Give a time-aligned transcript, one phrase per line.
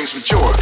[0.00, 0.59] brings me joy.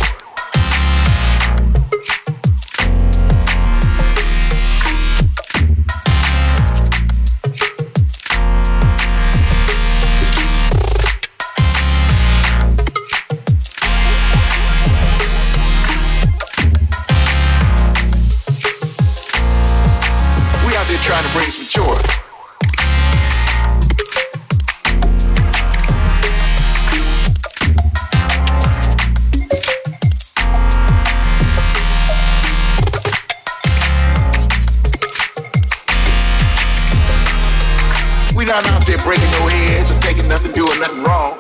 [38.49, 41.37] not out there breaking no heads or taking nothing, doing nothing wrong.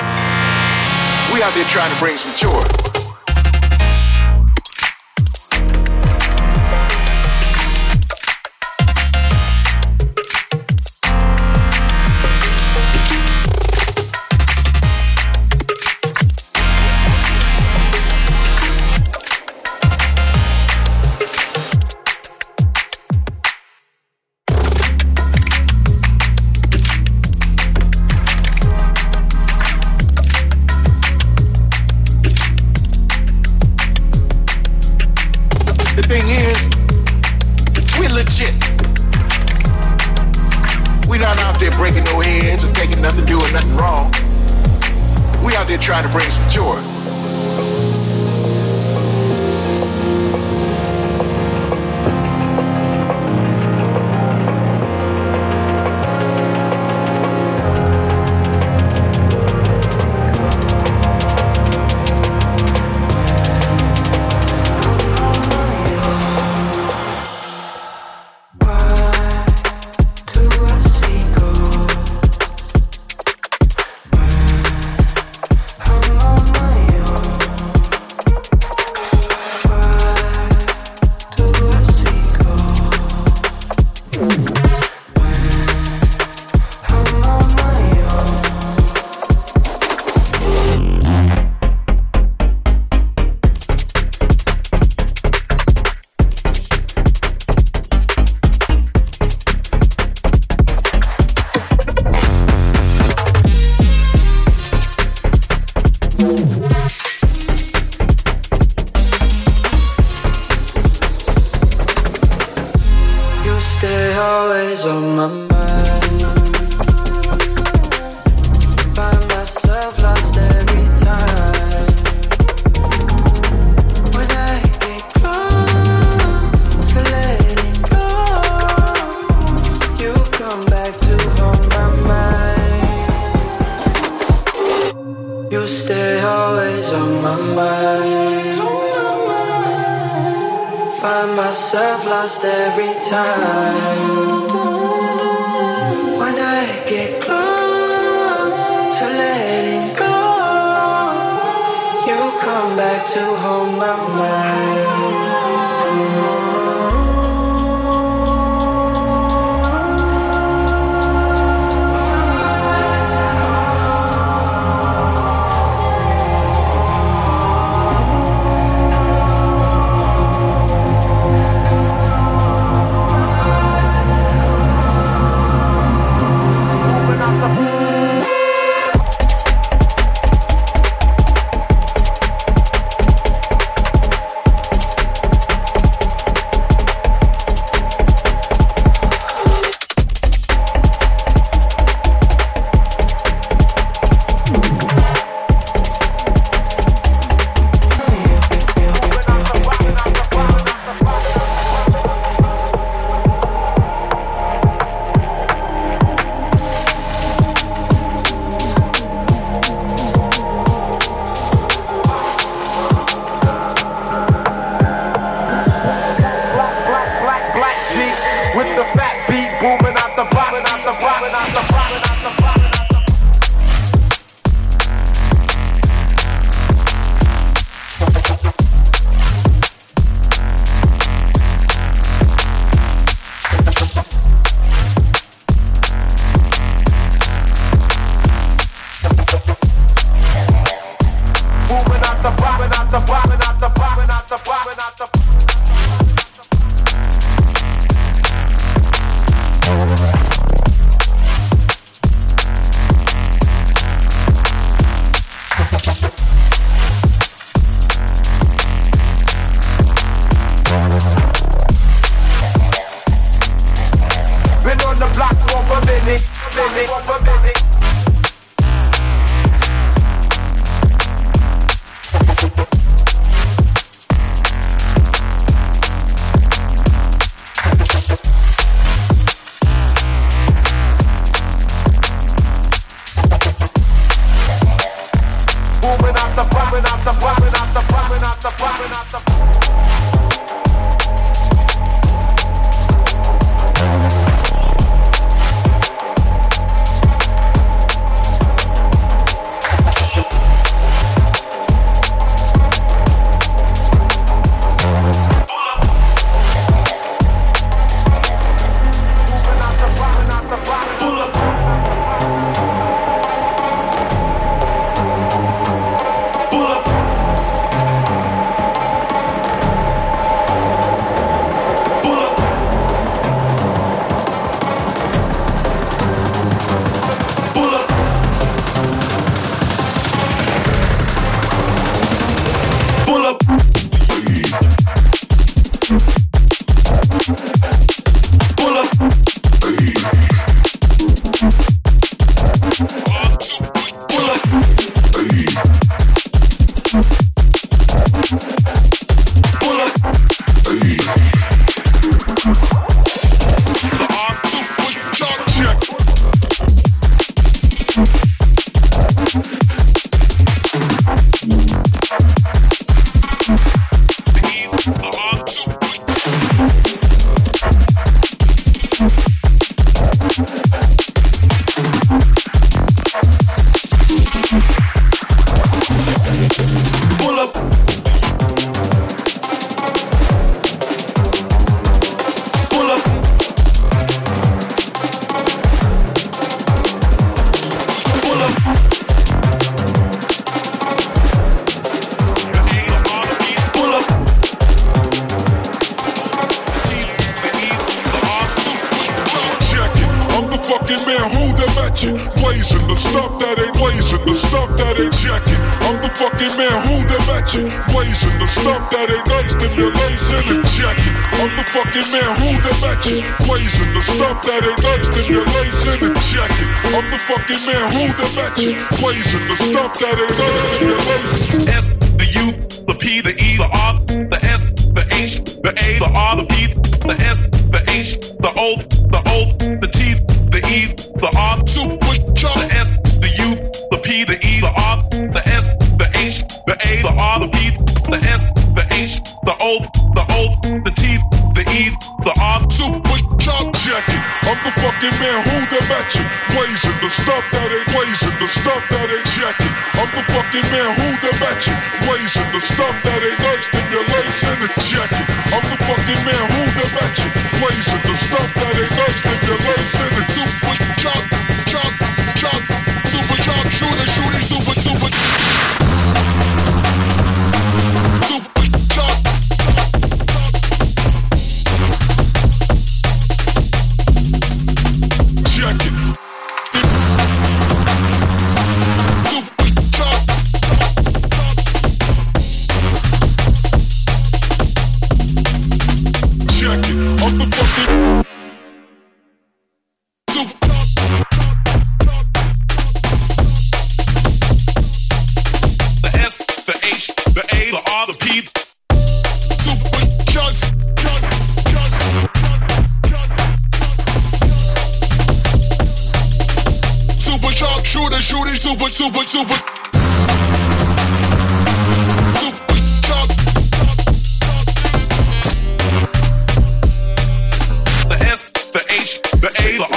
[1.33, 2.88] We out there trying to bring some joy.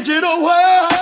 [0.00, 0.97] than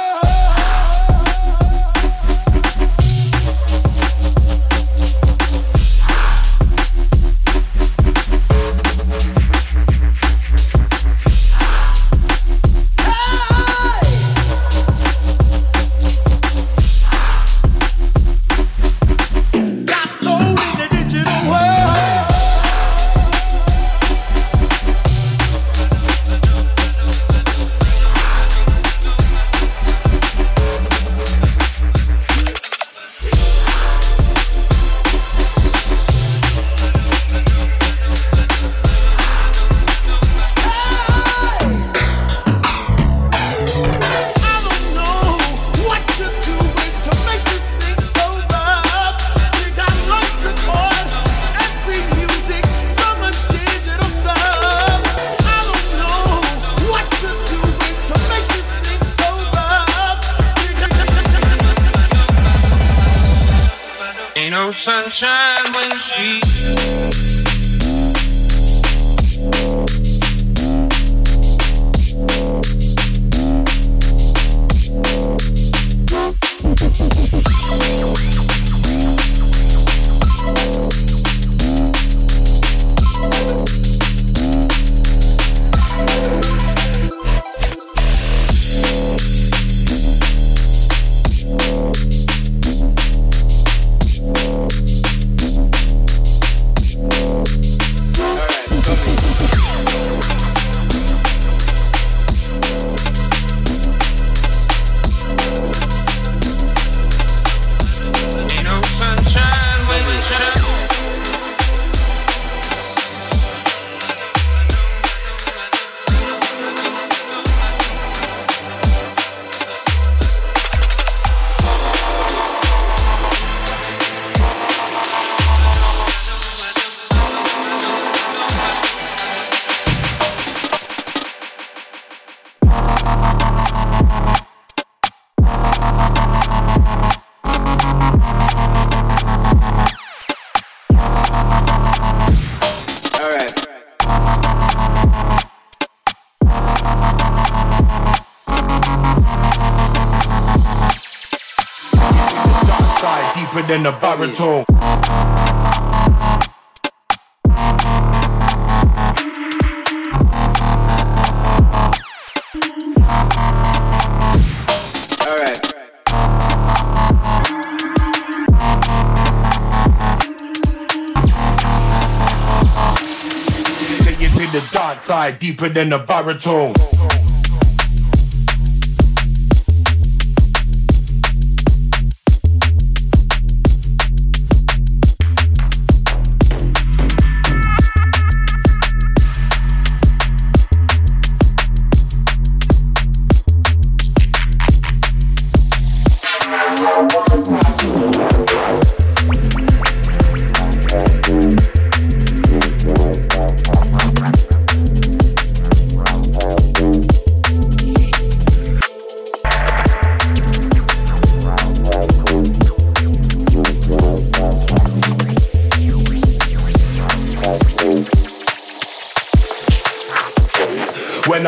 [174.95, 177.16] the deeper than a baritone.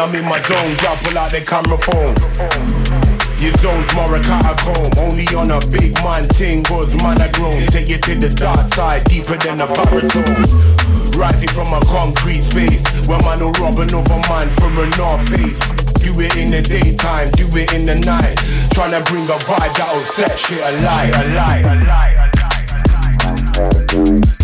[0.08, 2.16] I'm in my zone, y'all pull out the camera phone.
[3.44, 4.88] Your zone's more a catacomb.
[4.96, 8.72] Only on a big man ting Cause man I grown Take you to the dark
[8.72, 10.48] side Deeper than a baritone.
[11.12, 15.60] Rising from a concrete space Where man will rob another man from a north face.
[16.00, 18.38] Do it in the daytime Do it in the night.
[18.72, 21.64] Tryna bring a vibe that'll set shit alive, alive.
[21.66, 22.32] alight,
[23.92, 24.37] alight,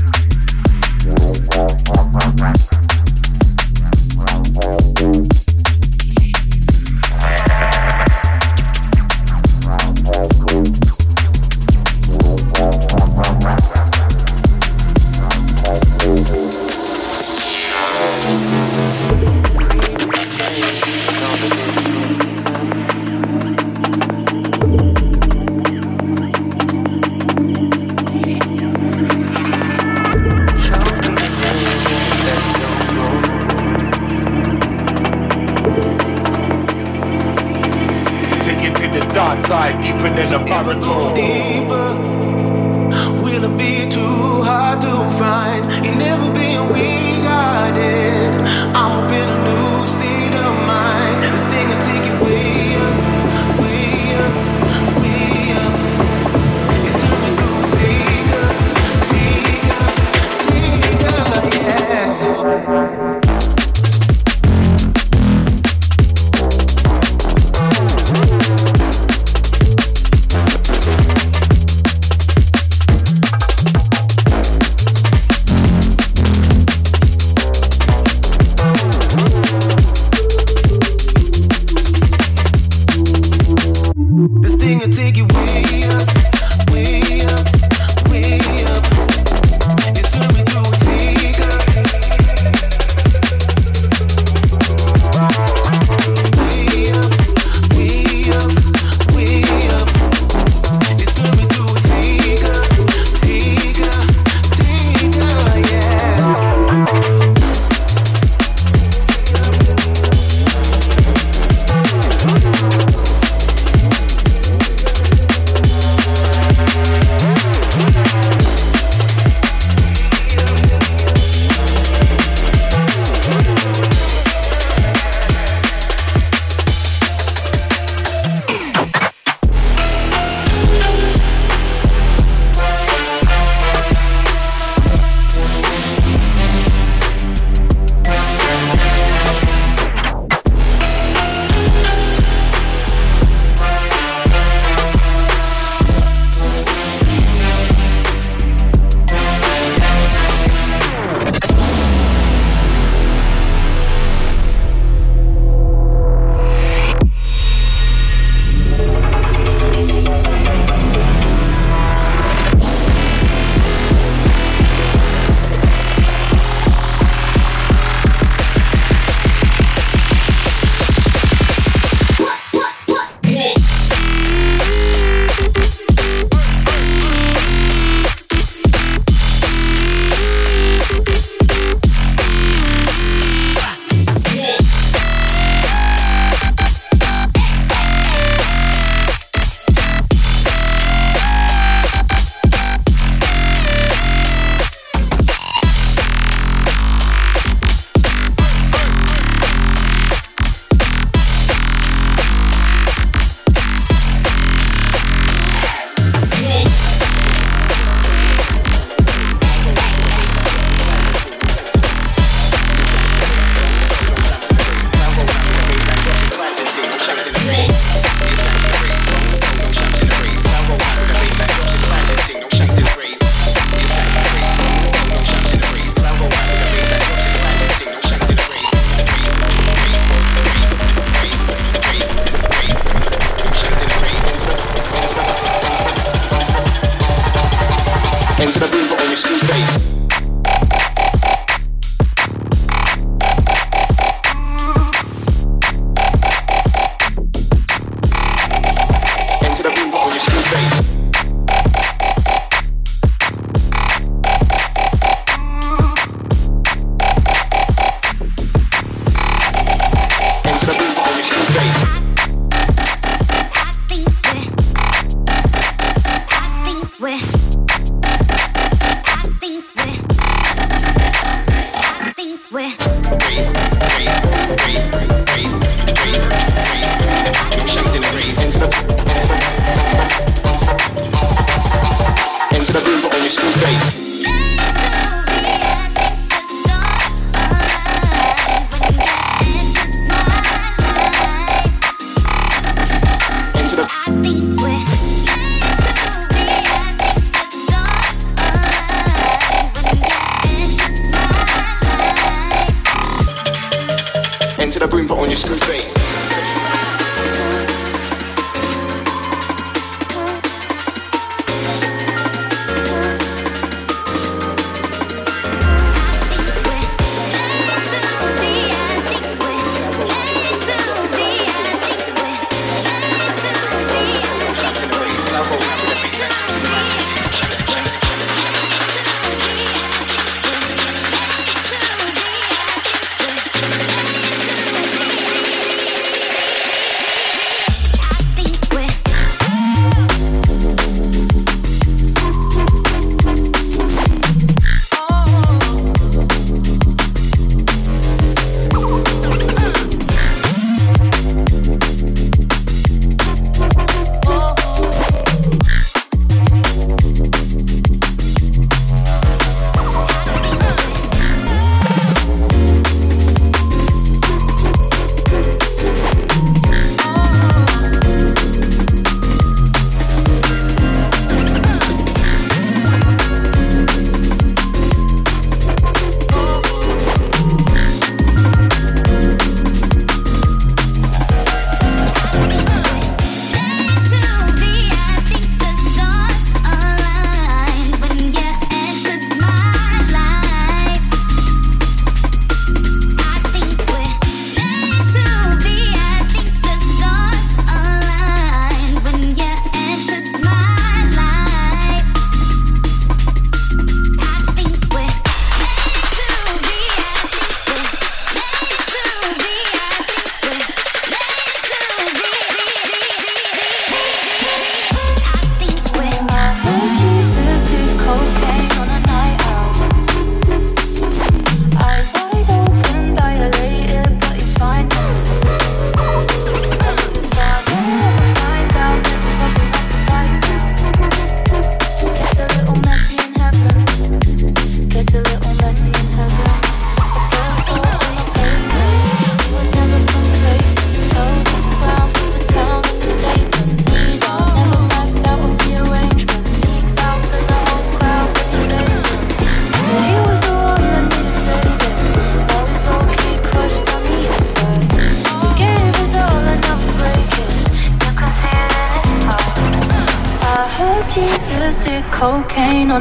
[267.04, 267.43] We.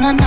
[0.00, 0.23] no, no.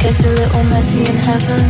[0.00, 1.60] Kiss a little messy in heaven.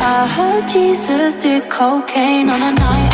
[0.00, 3.05] I heard Jesus did cocaine on a night.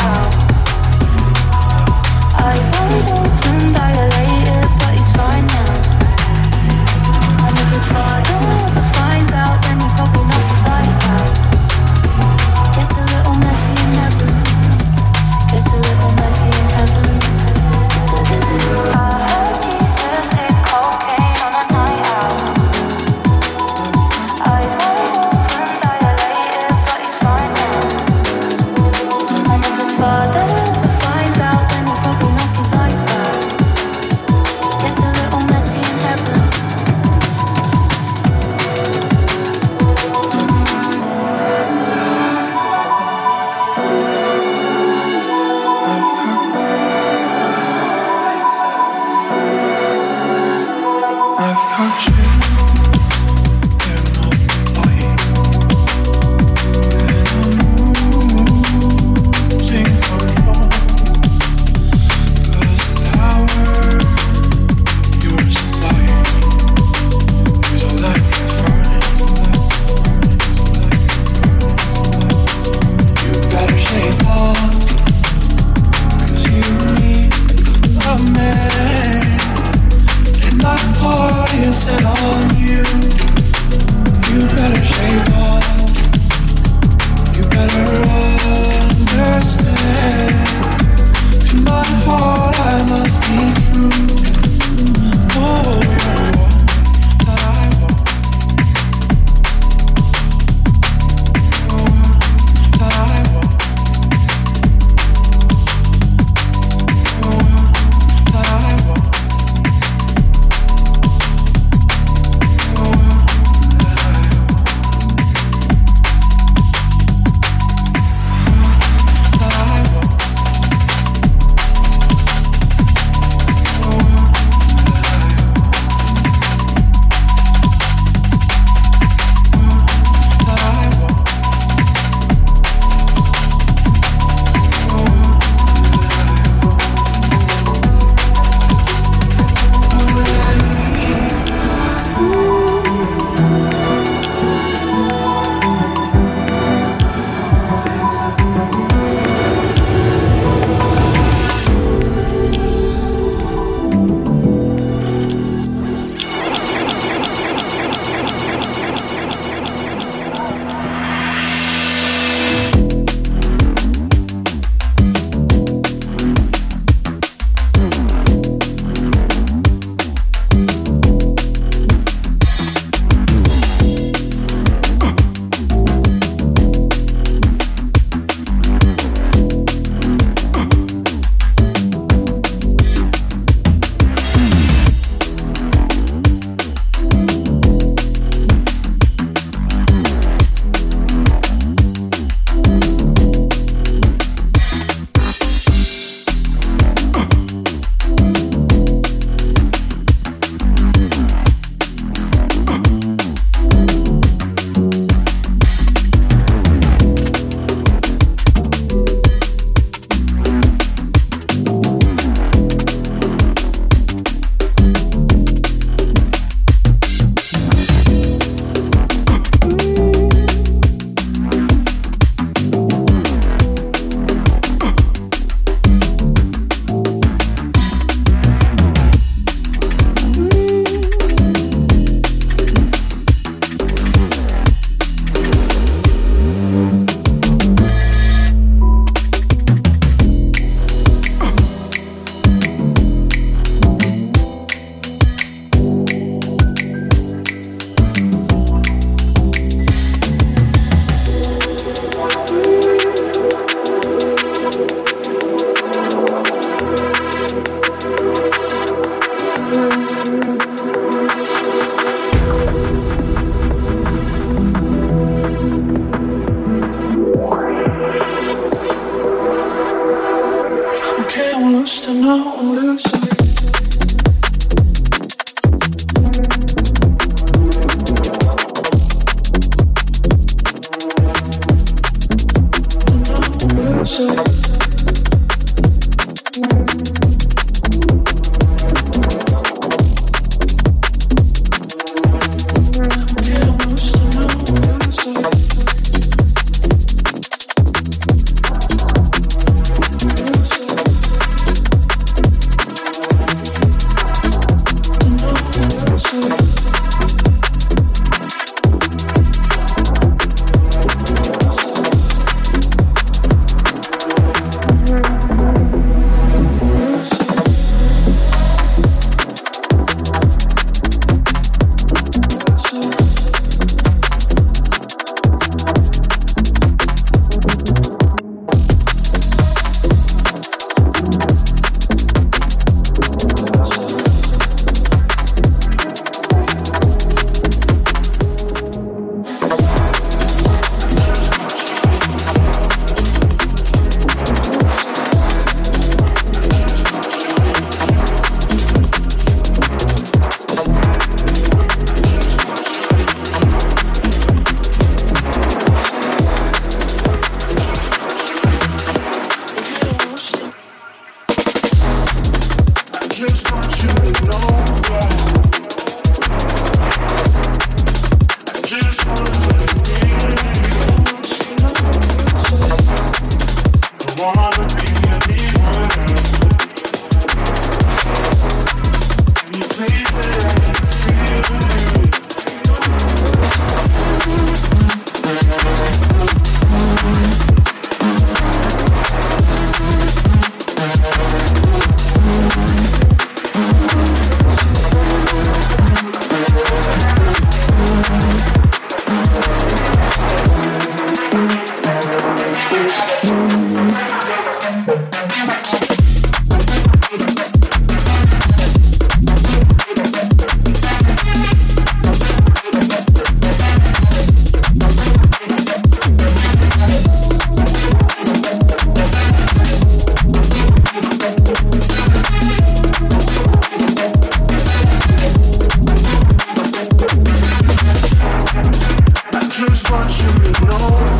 [430.80, 430.96] no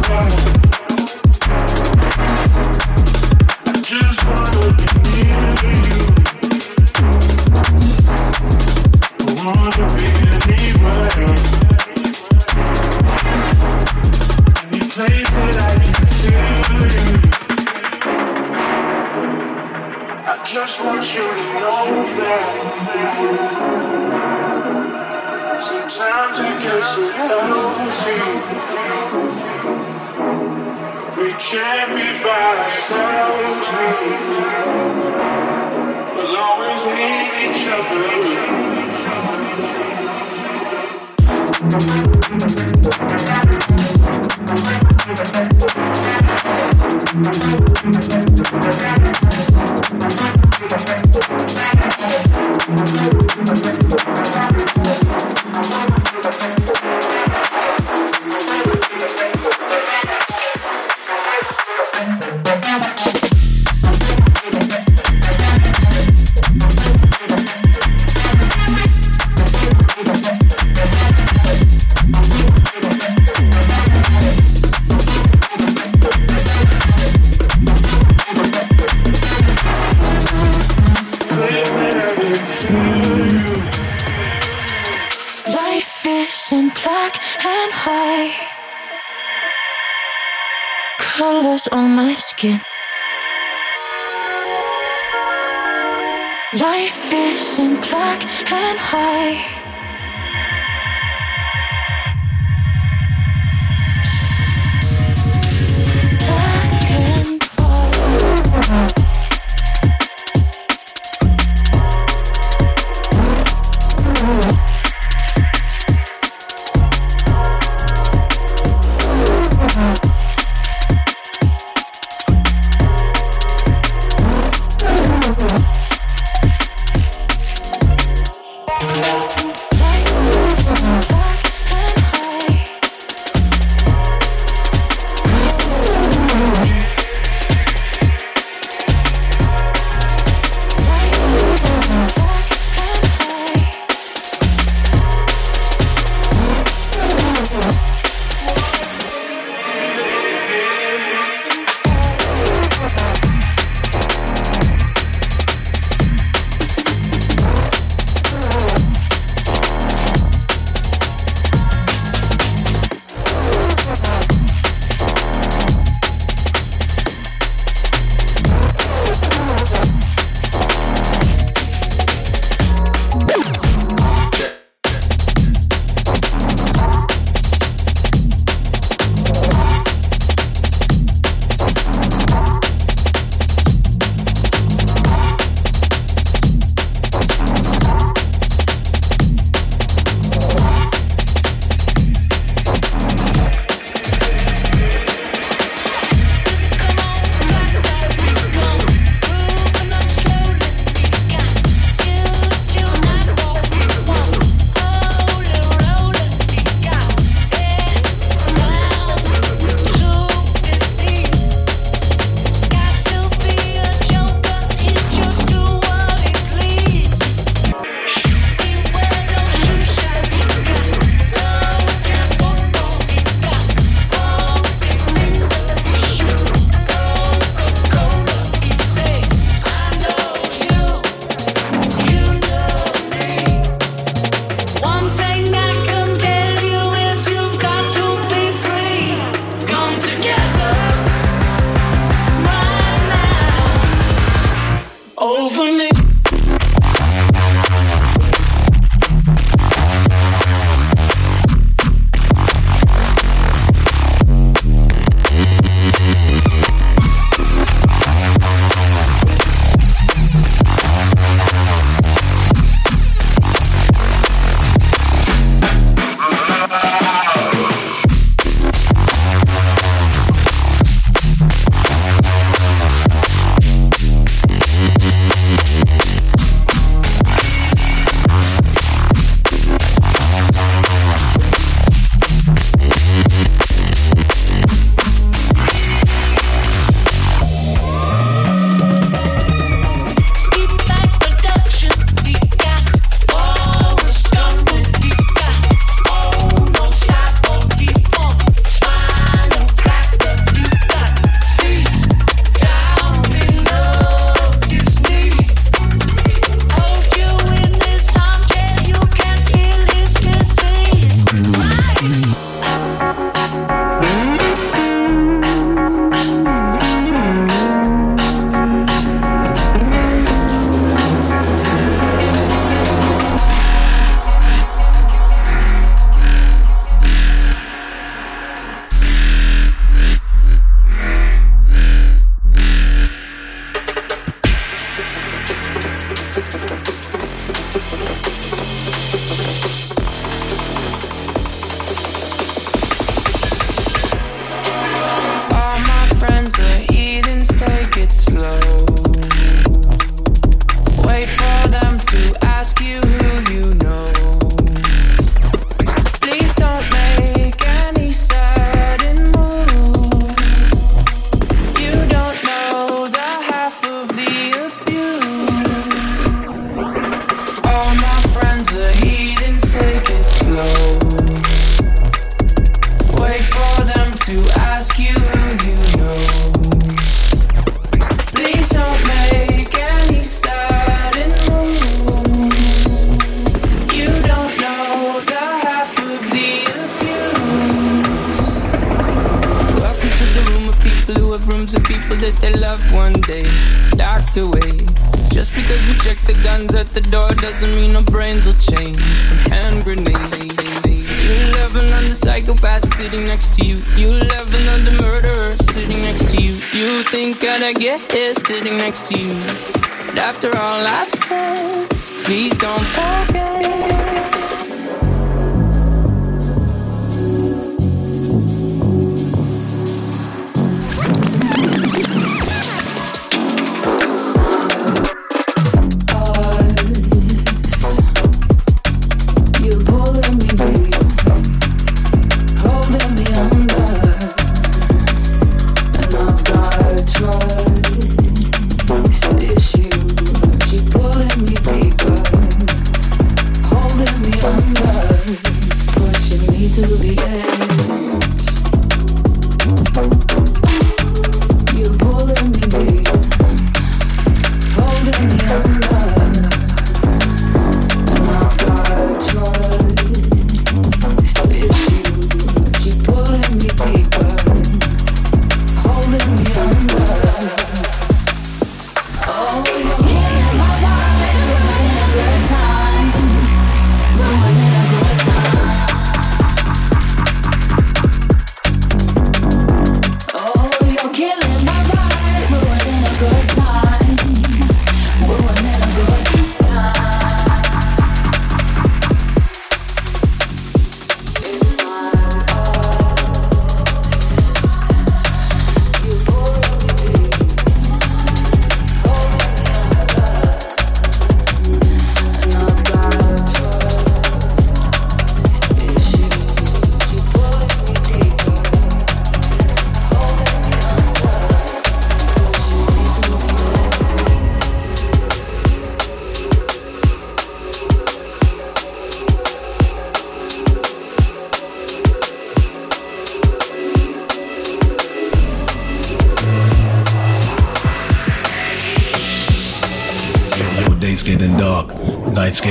[0.09, 0.82] love.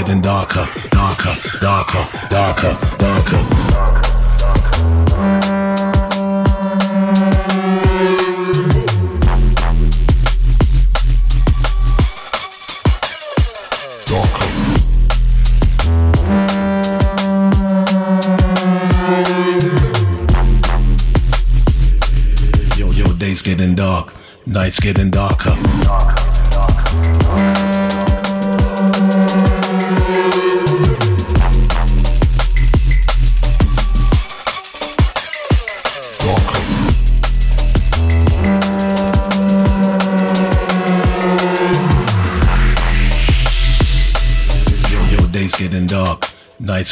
[0.02, 0.72] Getting darker.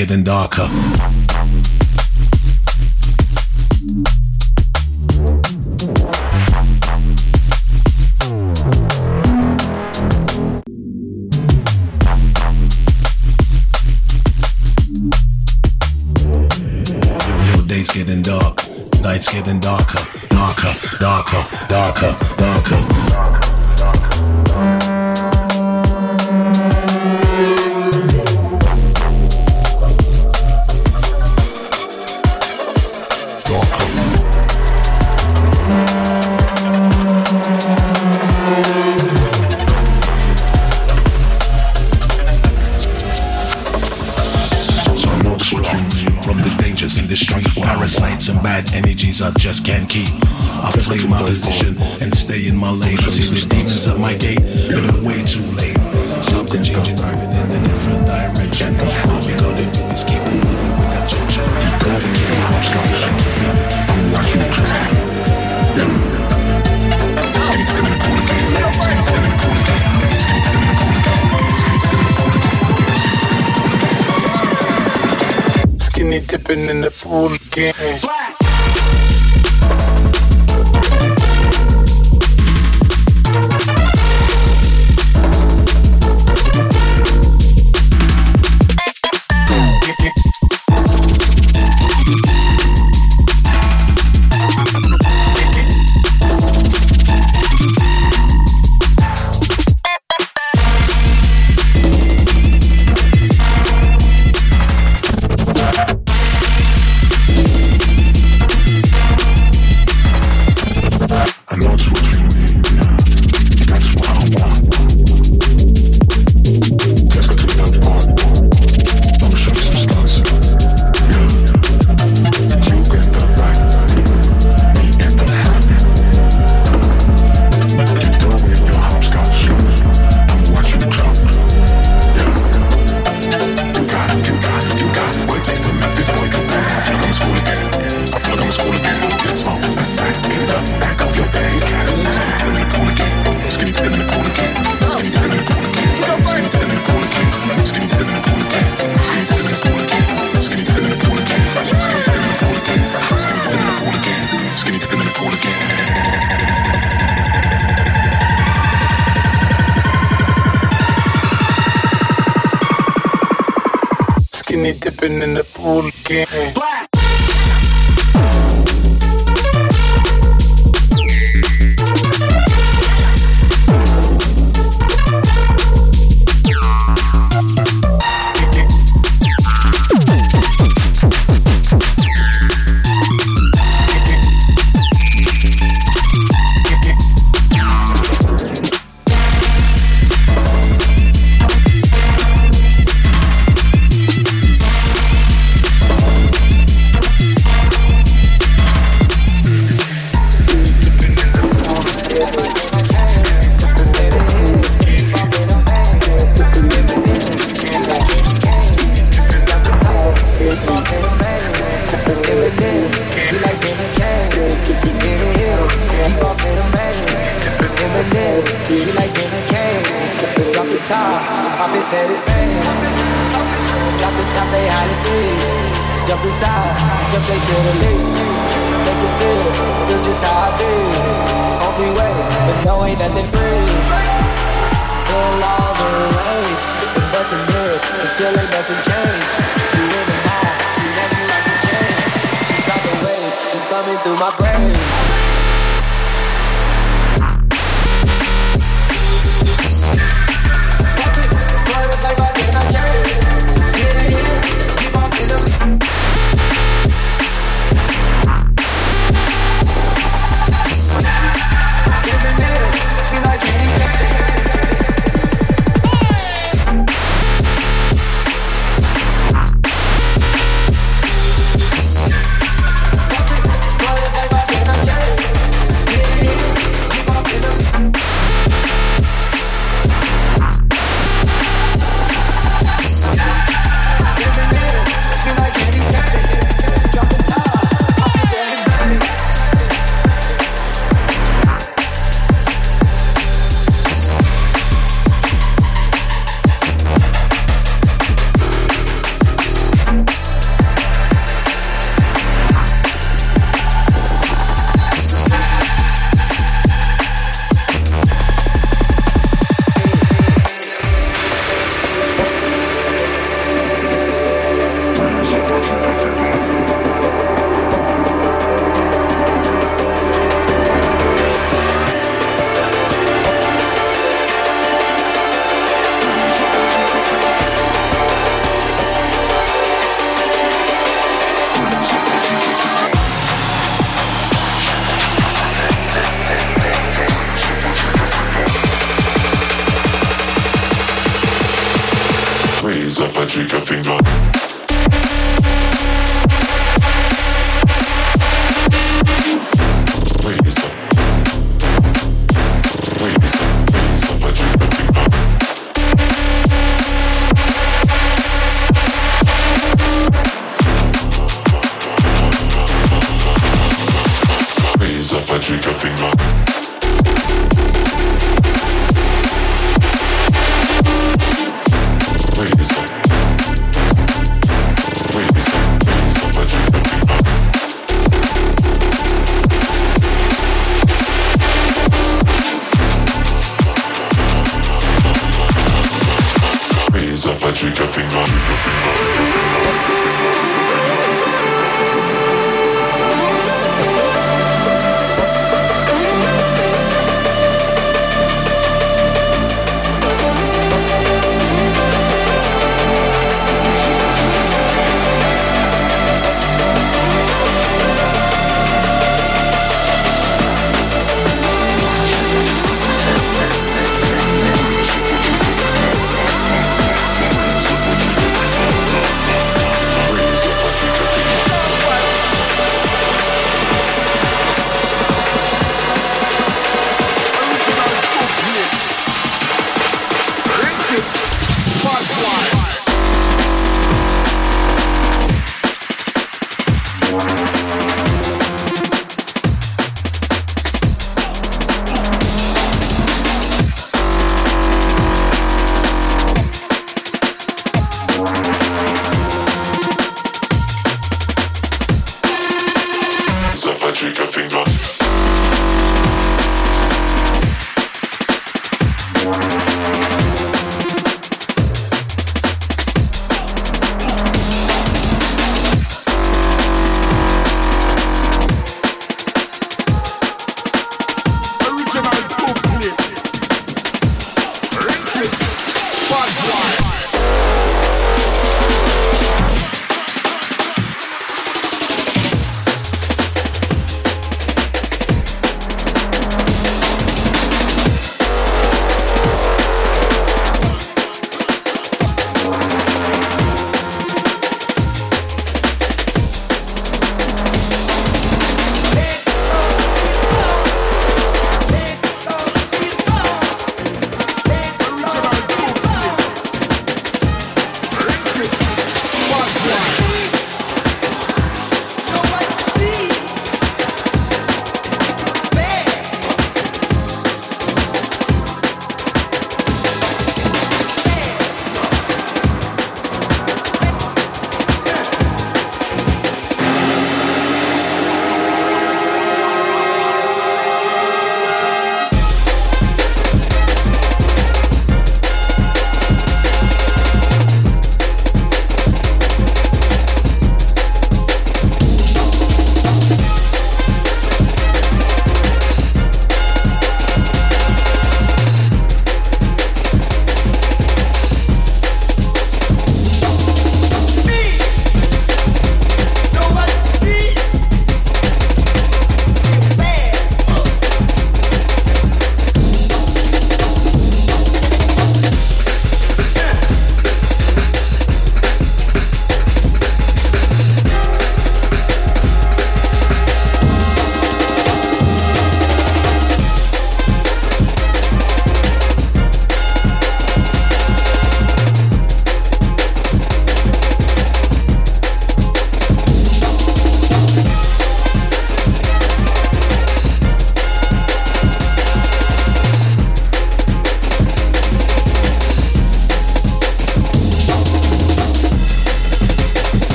[0.00, 1.19] getting darker.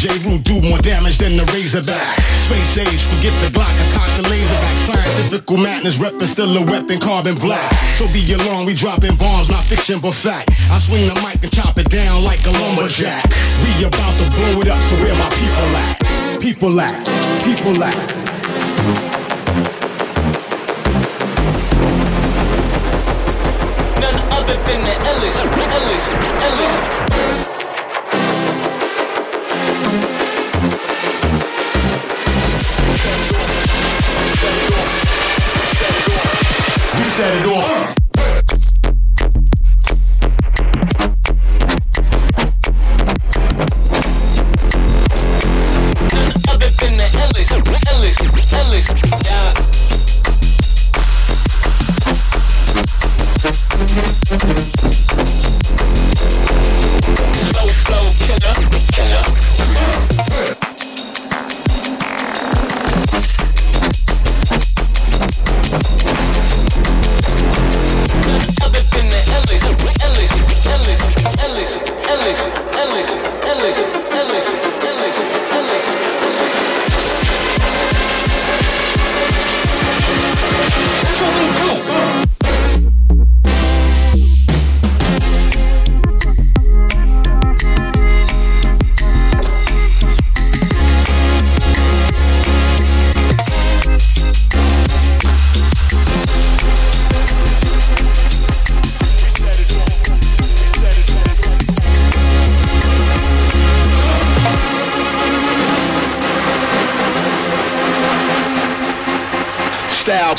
[0.01, 0.09] J.
[0.25, 2.17] Rue do more damage than the Razorback.
[2.41, 4.77] Space age, forget the Glock, I cock the laser back.
[4.79, 7.71] Scientific madness, reppin' still a weapon, carbon black.
[7.93, 10.49] So be alarmed, we dropping bombs, not fiction but fact.
[10.71, 13.29] I swing the mic and chop it down like a lumberjack.
[13.61, 16.41] We about to blow it up, so where my people at?
[16.41, 16.97] People at,
[17.45, 18.20] people at.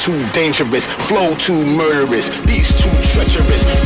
[0.03, 3.82] Too dangerous, flow too murderous, beats too treacherous.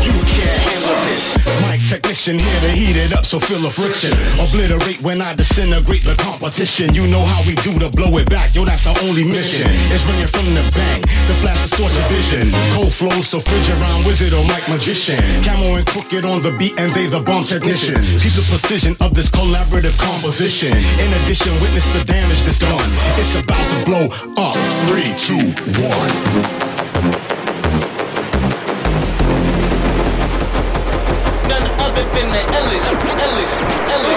[2.26, 4.10] Here to heat it up, so feel the friction.
[4.42, 6.90] Obliterate when I disintegrate the competition.
[6.90, 9.70] You know how we do to blow it back, yo, that's our only mission.
[9.94, 12.50] It's ringing from the bang, the flash distorts your vision.
[12.74, 15.22] Cold flows, so fridge around wizard or mic magician.
[15.46, 18.18] Camo and Krooked on the beat, and they the bomb technicians.
[18.18, 20.74] Keep the precision of this collaborative composition.
[20.74, 22.90] In addition, witness the damage that's done.
[23.22, 24.58] It's about to blow up.
[24.90, 26.55] Three, two, one.
[33.46, 34.15] Boys.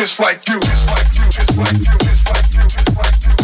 [0.00, 0.58] just like you.
[0.60, 1.24] Just like you.
[1.30, 1.78] Just like you.
[1.78, 2.62] Just like you.
[2.62, 3.39] Just like you.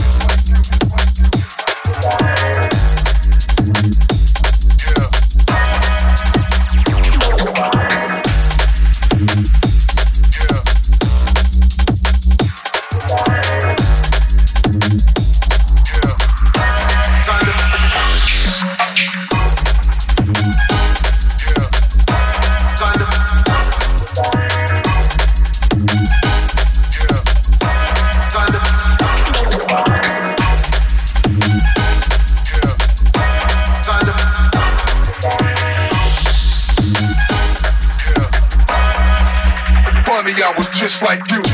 [40.88, 41.45] just like you.